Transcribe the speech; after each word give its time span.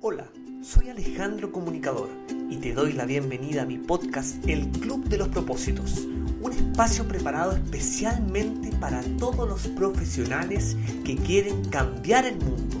Hola, 0.00 0.28
soy 0.62 0.90
Alejandro 0.90 1.50
Comunicador 1.50 2.08
y 2.48 2.58
te 2.58 2.72
doy 2.72 2.92
la 2.92 3.04
bienvenida 3.04 3.62
a 3.62 3.66
mi 3.66 3.78
podcast 3.78 4.46
El 4.46 4.68
Club 4.68 5.08
de 5.08 5.18
los 5.18 5.26
Propósitos, 5.26 6.06
un 6.40 6.52
espacio 6.52 7.08
preparado 7.08 7.50
especialmente 7.56 8.70
para 8.76 9.02
todos 9.18 9.48
los 9.48 9.66
profesionales 9.66 10.76
que 11.04 11.16
quieren 11.16 11.64
cambiar 11.64 12.26
el 12.26 12.36
mundo. 12.36 12.76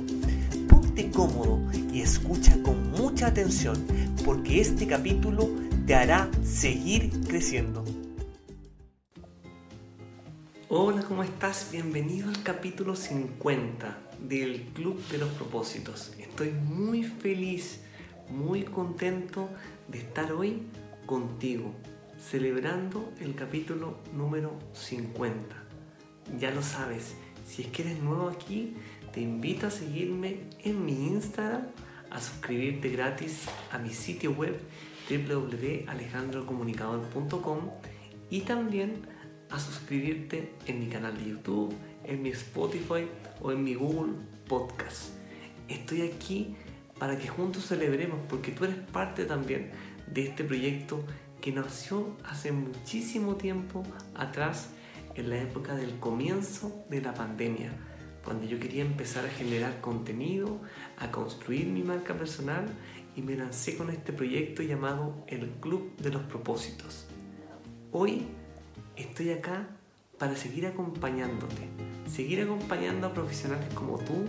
Ponte 0.68 1.10
cómodo 1.10 1.60
y 1.92 2.02
escucha 2.02 2.56
con 2.62 2.92
mucha 2.92 3.26
atención 3.26 3.84
porque 4.24 4.60
este 4.60 4.86
capítulo 4.86 5.50
te 5.86 5.96
hará 5.96 6.30
seguir 6.44 7.10
creciendo. 7.26 7.84
Hola, 10.70 11.02
¿cómo 11.02 11.22
estás? 11.22 11.70
Bienvenido 11.72 12.28
al 12.28 12.42
capítulo 12.42 12.94
50 12.94 14.00
del 14.20 14.64
Club 14.74 15.02
de 15.08 15.16
los 15.16 15.30
Propósitos. 15.30 16.12
Estoy 16.18 16.50
muy 16.50 17.04
feliz, 17.04 17.80
muy 18.28 18.64
contento 18.64 19.48
de 19.88 20.00
estar 20.00 20.30
hoy 20.30 20.64
contigo, 21.06 21.72
celebrando 22.20 23.10
el 23.18 23.34
capítulo 23.34 24.00
número 24.12 24.58
50. 24.74 25.56
Ya 26.38 26.50
lo 26.50 26.62
sabes, 26.62 27.14
si 27.46 27.62
es 27.62 27.68
que 27.68 27.84
eres 27.84 28.02
nuevo 28.02 28.28
aquí, 28.28 28.74
te 29.14 29.22
invito 29.22 29.68
a 29.68 29.70
seguirme 29.70 30.50
en 30.64 30.84
mi 30.84 31.06
Instagram, 31.06 31.62
a 32.10 32.20
suscribirte 32.20 32.90
gratis 32.90 33.46
a 33.72 33.78
mi 33.78 33.94
sitio 33.94 34.32
web 34.32 34.60
www.alejandrocomunicador.com 35.08 37.70
y 38.28 38.42
también 38.42 39.16
a 39.50 39.58
suscribirte 39.58 40.52
en 40.66 40.80
mi 40.80 40.86
canal 40.88 41.16
de 41.16 41.30
YouTube, 41.30 41.74
en 42.04 42.22
mi 42.22 42.30
Spotify 42.30 43.06
o 43.40 43.52
en 43.52 43.64
mi 43.64 43.74
Google 43.74 44.14
Podcast. 44.48 45.10
Estoy 45.68 46.02
aquí 46.02 46.56
para 46.98 47.18
que 47.18 47.28
juntos 47.28 47.66
celebremos 47.66 48.18
porque 48.28 48.52
tú 48.52 48.64
eres 48.64 48.76
parte 48.92 49.24
también 49.24 49.70
de 50.06 50.24
este 50.26 50.44
proyecto 50.44 51.04
que 51.40 51.52
nació 51.52 52.16
hace 52.24 52.52
muchísimo 52.52 53.36
tiempo 53.36 53.82
atrás 54.14 54.70
en 55.14 55.30
la 55.30 55.40
época 55.40 55.74
del 55.74 55.98
comienzo 55.98 56.84
de 56.90 57.00
la 57.00 57.14
pandemia, 57.14 57.72
cuando 58.24 58.46
yo 58.46 58.58
quería 58.58 58.82
empezar 58.82 59.24
a 59.24 59.30
generar 59.30 59.80
contenido, 59.80 60.60
a 60.96 61.10
construir 61.10 61.66
mi 61.66 61.82
marca 61.82 62.14
personal 62.14 62.66
y 63.16 63.22
me 63.22 63.36
lancé 63.36 63.76
con 63.76 63.90
este 63.90 64.12
proyecto 64.12 64.62
llamado 64.62 65.24
el 65.26 65.48
Club 65.60 65.96
de 65.96 66.10
los 66.10 66.22
Propósitos. 66.22 67.06
Hoy 67.90 68.26
estoy 68.98 69.30
acá 69.30 69.68
para 70.18 70.36
seguir 70.36 70.66
acompañándote, 70.66 71.68
seguir 72.10 72.42
acompañando 72.42 73.06
a 73.06 73.14
profesionales 73.14 73.72
como 73.74 73.98
tú 73.98 74.24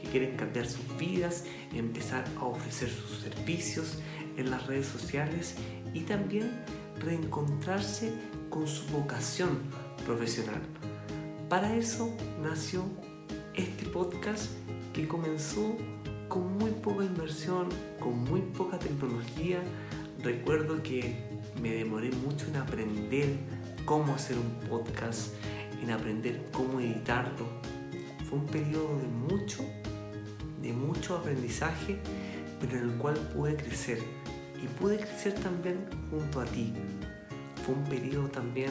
que 0.00 0.08
quieren 0.08 0.36
cambiar 0.36 0.66
sus 0.66 0.96
vidas, 0.96 1.44
empezar 1.74 2.24
a 2.38 2.44
ofrecer 2.44 2.88
sus 2.88 3.20
servicios 3.20 3.98
en 4.36 4.50
las 4.50 4.66
redes 4.66 4.86
sociales 4.86 5.56
y 5.92 6.00
también 6.00 6.50
reencontrarse 7.00 8.12
con 8.48 8.66
su 8.66 8.86
vocación 8.92 9.58
profesional. 10.06 10.60
Para 11.48 11.74
eso 11.74 12.14
nació 12.42 12.84
este 13.54 13.86
podcast 13.86 14.50
que 14.92 15.06
comenzó 15.08 15.76
con 16.28 16.56
muy 16.56 16.70
poca 16.70 17.04
inversión, 17.04 17.68
con 18.00 18.24
muy 18.24 18.40
poca 18.40 18.78
tecnología. 18.78 19.60
Recuerdo 20.22 20.82
que 20.82 21.14
me 21.60 21.72
demoré 21.72 22.10
mucho 22.10 22.46
en 22.46 22.56
aprender 22.56 23.36
cómo 23.84 24.14
hacer 24.14 24.36
un 24.36 24.68
podcast, 24.68 25.32
en 25.82 25.90
aprender 25.90 26.48
cómo 26.52 26.80
editarlo. 26.80 27.46
Fue 28.28 28.38
un 28.38 28.46
periodo 28.46 28.98
de 28.98 29.08
mucho, 29.08 29.64
de 30.60 30.72
mucho 30.72 31.16
aprendizaje, 31.16 31.98
pero 32.60 32.78
en 32.78 32.90
el 32.90 32.96
cual 32.96 33.16
pude 33.34 33.56
crecer. 33.56 33.98
Y 34.62 34.66
pude 34.80 34.96
crecer 34.96 35.34
también 35.34 35.84
junto 36.10 36.40
a 36.40 36.44
ti. 36.44 36.72
Fue 37.64 37.74
un 37.74 37.84
periodo 37.84 38.28
también 38.28 38.70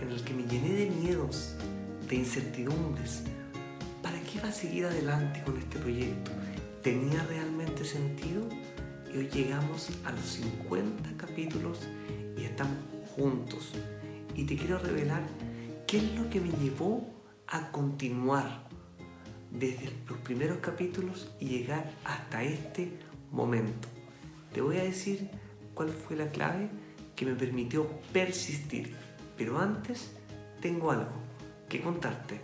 en 0.00 0.08
el 0.10 0.22
que 0.22 0.32
me 0.32 0.44
llené 0.44 0.72
de 0.72 0.90
miedos, 0.90 1.56
de 2.08 2.16
incertidumbres. 2.16 3.22
¿Para 4.02 4.20
qué 4.20 4.38
iba 4.38 4.48
a 4.48 4.52
seguir 4.52 4.86
adelante 4.86 5.42
con 5.44 5.58
este 5.58 5.78
proyecto? 5.78 6.30
¿Tenía 6.82 7.24
realmente 7.24 7.84
sentido? 7.84 8.48
Y 9.12 9.18
hoy 9.18 9.28
llegamos 9.28 9.90
a 10.04 10.12
los 10.12 10.24
50 10.24 11.16
capítulos 11.16 11.80
y 12.36 12.44
estamos 12.44 12.76
juntos 13.16 13.72
y 14.34 14.44
te 14.44 14.56
quiero 14.56 14.78
revelar 14.78 15.22
qué 15.86 15.98
es 15.98 16.18
lo 16.18 16.28
que 16.30 16.40
me 16.40 16.50
llevó 16.50 17.06
a 17.46 17.70
continuar 17.70 18.66
desde 19.50 19.90
los 20.08 20.18
primeros 20.18 20.58
capítulos 20.58 21.30
y 21.38 21.46
llegar 21.46 21.92
hasta 22.04 22.42
este 22.42 22.98
momento. 23.30 23.88
Te 24.52 24.60
voy 24.60 24.78
a 24.78 24.84
decir 24.84 25.28
cuál 25.74 25.90
fue 25.90 26.16
la 26.16 26.28
clave 26.28 26.68
que 27.14 27.26
me 27.26 27.34
permitió 27.34 27.88
persistir, 28.12 28.94
pero 29.36 29.58
antes 29.58 30.12
tengo 30.60 30.90
algo 30.90 31.12
que 31.68 31.80
contarte. 31.80 32.40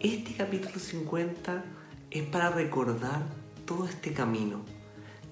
Este 0.00 0.34
capítulo 0.34 0.78
50 0.78 1.64
es 2.10 2.22
para 2.24 2.48
recordar 2.48 3.22
todo 3.66 3.86
este 3.86 4.14
camino. 4.14 4.62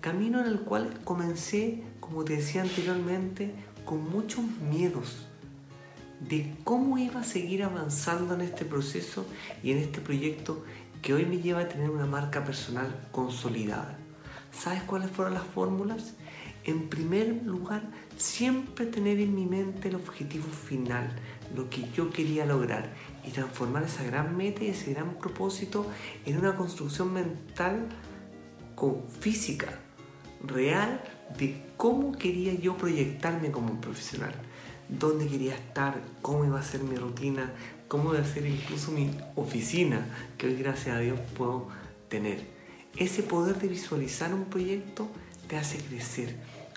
Camino 0.00 0.40
en 0.40 0.46
el 0.46 0.60
cual 0.60 1.00
comencé, 1.04 1.82
como 1.98 2.24
te 2.24 2.36
decía 2.36 2.62
anteriormente, 2.62 3.52
con 3.86 4.10
muchos 4.10 4.44
miedos 4.70 5.26
de 6.20 6.54
cómo 6.64 6.98
iba 6.98 7.20
a 7.20 7.24
seguir 7.24 7.64
avanzando 7.64 8.34
en 8.34 8.42
este 8.42 8.66
proceso 8.66 9.24
y 9.62 9.72
en 9.72 9.78
este 9.78 10.00
proyecto 10.02 10.62
que 11.00 11.14
hoy 11.14 11.24
me 11.24 11.38
lleva 11.38 11.60
a 11.60 11.68
tener 11.68 11.88
una 11.88 12.04
marca 12.04 12.44
personal 12.44 13.08
consolidada. 13.12 13.96
¿Sabes 14.52 14.82
cuáles 14.82 15.10
fueron 15.10 15.34
las 15.34 15.44
fórmulas? 15.44 16.14
En 16.64 16.90
primer 16.90 17.42
lugar, 17.44 17.82
siempre 18.18 18.84
tener 18.86 19.18
en 19.18 19.34
mi 19.34 19.46
mente 19.46 19.88
el 19.88 19.94
objetivo 19.94 20.46
final, 20.46 21.10
lo 21.54 21.70
que 21.70 21.90
yo 21.92 22.10
quería 22.10 22.44
lograr 22.44 22.92
y 23.26 23.30
transformar 23.30 23.84
esa 23.84 24.04
gran 24.04 24.36
meta 24.36 24.62
y 24.62 24.68
ese 24.68 24.92
gran 24.92 25.14
propósito 25.14 25.86
en 26.26 26.36
una 26.36 26.56
construcción 26.56 27.12
mental 27.12 27.88
con 28.74 29.08
física, 29.08 29.78
real, 30.44 31.02
de 31.38 31.62
cómo 31.76 32.12
quería 32.12 32.54
yo 32.54 32.76
proyectarme 32.76 33.50
como 33.50 33.80
profesional, 33.80 34.34
dónde 34.88 35.26
quería 35.28 35.54
estar, 35.54 36.00
cómo 36.20 36.44
iba 36.44 36.60
a 36.60 36.62
ser 36.62 36.82
mi 36.82 36.96
rutina, 36.96 37.52
cómo 37.88 38.12
iba 38.12 38.22
a 38.22 38.24
ser 38.24 38.46
incluso 38.46 38.90
mi 38.90 39.10
oficina, 39.34 40.06
que 40.36 40.46
hoy 40.46 40.56
gracias 40.56 40.96
a 40.96 41.00
Dios 41.00 41.18
puedo 41.36 41.68
tener. 42.08 42.40
Ese 42.96 43.22
poder 43.22 43.58
de 43.58 43.68
visualizar 43.68 44.34
un 44.34 44.44
proyecto 44.46 45.08
te 45.50 45.56
hace 45.56 45.78
crecer 45.78 46.36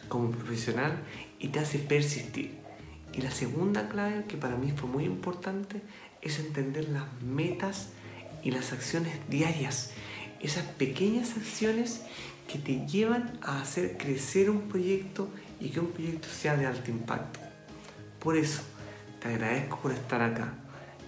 como 0.10 0.32
profesional 0.32 0.98
y 1.38 1.50
te 1.50 1.60
hace 1.60 1.78
persistir. 1.78 2.58
Y 3.14 3.22
la 3.22 3.30
segunda 3.30 3.88
clave, 3.88 4.26
que 4.28 4.36
para 4.36 4.56
mí 4.56 4.74
fue 4.76 4.90
muy 4.90 5.04
importante, 5.04 5.84
es 6.24 6.40
entender 6.40 6.90
las 6.90 7.06
metas 7.22 7.90
y 8.42 8.50
las 8.50 8.74
acciones 8.74 9.14
diarias. 9.30 9.92
Esas 10.42 10.64
pequeñas 10.64 11.38
acciones 11.38 12.02
que 12.52 12.58
te 12.58 12.88
llevan 12.88 13.38
a 13.44 13.62
hacer 13.62 13.96
crecer 13.96 14.50
un 14.50 14.64
proyecto 14.64 15.30
y 15.60 15.70
que 15.70 15.80
un 15.80 15.92
proyecto 15.92 16.28
sea 16.28 16.58
de 16.58 16.66
alto 16.66 16.90
impacto. 16.90 17.40
Por 18.20 18.36
eso, 18.36 18.64
te 19.22 19.28
agradezco 19.28 19.78
por 19.80 19.92
estar 19.92 20.24
acá. 20.24 20.63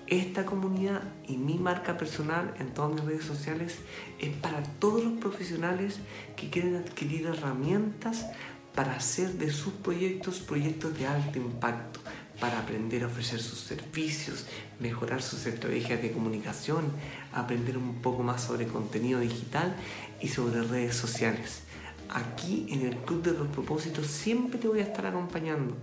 Esta 0.07 0.45
comunidad 0.45 1.01
y 1.27 1.35
mi 1.35 1.55
marca 1.55 1.97
personal 1.97 2.53
en 2.59 2.75
todas 2.75 2.93
mis 2.93 3.03
redes 3.05 3.25
sociales 3.25 3.77
es 4.19 4.29
para 4.35 4.61
todos 4.61 5.03
los 5.03 5.13
profesionales 5.13 5.97
que 6.35 6.51
quieren 6.51 6.75
adquirir 6.75 7.25
herramientas 7.25 8.27
para 8.75 8.95
hacer 8.95 9.33
de 9.33 9.49
sus 9.49 9.73
proyectos 9.73 10.39
proyectos 10.41 10.95
de 10.99 11.07
alto 11.07 11.39
impacto, 11.39 12.01
para 12.39 12.59
aprender 12.59 13.03
a 13.03 13.07
ofrecer 13.07 13.39
sus 13.39 13.57
servicios, 13.57 14.45
mejorar 14.79 15.23
sus 15.23 15.47
estrategias 15.47 15.99
de 15.99 16.11
comunicación, 16.11 16.85
aprender 17.33 17.75
un 17.75 17.95
poco 18.03 18.21
más 18.21 18.43
sobre 18.43 18.67
contenido 18.67 19.19
digital 19.19 19.75
y 20.21 20.27
sobre 20.27 20.61
redes 20.61 20.95
sociales. 20.95 21.61
Aquí 22.09 22.67
en 22.69 22.85
el 22.85 22.97
Club 22.97 23.23
de 23.23 23.31
los 23.31 23.47
Propósitos 23.47 24.05
siempre 24.05 24.59
te 24.59 24.67
voy 24.67 24.81
a 24.81 24.83
estar 24.83 25.07
acompañando 25.07 25.75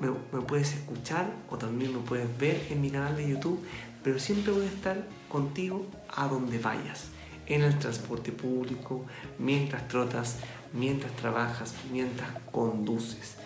me, 0.00 0.40
puedes 0.42 0.74
escuchar 0.74 1.32
o 1.50 1.56
también 1.56 1.92
me 1.92 2.00
puedes 2.00 2.26
ver 2.38 2.66
en 2.70 2.80
mi 2.80 2.90
canal 2.90 3.16
de 3.16 3.28
YouTube, 3.28 3.60
pero 4.02 4.18
siempre 4.18 4.52
voy 4.52 4.64
a 4.64 4.68
estar 4.68 5.06
contigo 5.28 5.86
a 6.08 6.26
donde 6.28 6.58
vayas, 6.58 7.08
en 7.46 7.62
el 7.62 7.78
transporte 7.78 8.32
público, 8.32 9.04
mientras 9.38 9.88
trotas, 9.88 10.38
mientras 10.72 11.14
trabajas, 11.16 11.74
mientras 11.92 12.30
conduces. 12.52 13.36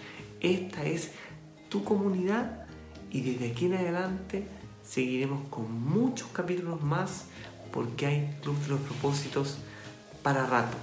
Esta 0.40 0.84
es 0.84 1.12
tu 1.68 1.84
comunidad 1.84 2.66
y 3.10 3.22
desde 3.22 3.50
aquí 3.50 3.66
en 3.66 3.74
adelante 3.74 4.46
seguiremos 4.84 5.48
con 5.48 5.72
muchos 5.72 6.28
capítulos 6.28 6.82
más 6.82 7.24
porque 7.72 8.06
hay 8.06 8.38
Club 8.42 8.56
de 8.60 8.68
los 8.68 8.80
Propósitos 8.80 9.58
para 10.22 10.46
rato. 10.46 10.76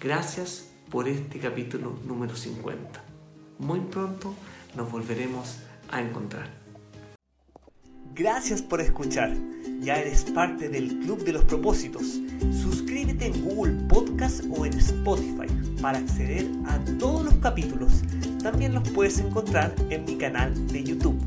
Gracias 0.00 0.68
por 0.90 1.08
este 1.08 1.38
capítulo 1.38 1.98
número 2.04 2.36
50. 2.36 3.02
Muy 3.58 3.80
pronto 3.80 4.34
nos 4.78 4.90
volveremos 4.90 5.58
a 5.90 6.00
encontrar. 6.00 6.48
Gracias 8.14 8.62
por 8.62 8.80
escuchar. 8.80 9.36
Ya 9.80 10.00
eres 10.00 10.24
parte 10.24 10.68
del 10.68 10.98
Club 11.00 11.24
de 11.24 11.32
los 11.32 11.42
Propósitos. 11.44 12.20
Suscríbete 12.62 13.26
en 13.26 13.44
Google 13.44 13.74
Podcast 13.88 14.44
o 14.50 14.64
en 14.64 14.72
Spotify 14.74 15.48
para 15.82 15.98
acceder 15.98 16.46
a 16.66 16.78
todos 16.98 17.24
los 17.24 17.34
capítulos. 17.34 18.02
También 18.42 18.74
los 18.74 18.88
puedes 18.90 19.18
encontrar 19.18 19.74
en 19.90 20.04
mi 20.04 20.16
canal 20.16 20.54
de 20.68 20.84
YouTube. 20.84 21.18